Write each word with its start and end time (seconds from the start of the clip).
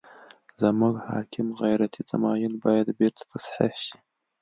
زموږ 0.61 0.95
حاکم 1.09 1.47
غیرتي 1.61 2.01
تمایل 2.11 2.53
باید 2.65 2.87
بېرته 2.99 3.23
تصحیح 3.31 3.75
شي. 3.85 3.97